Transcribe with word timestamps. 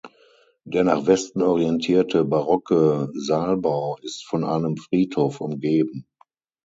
Der 0.65 0.83
nach 0.83 1.05
Westen 1.05 1.43
orientierte 1.43 2.25
barocke 2.25 3.11
Saalbau 3.13 3.97
ist 4.01 4.25
von 4.25 4.43
einem 4.43 4.75
Friedhof 4.75 5.41
umgeben. 5.41 6.07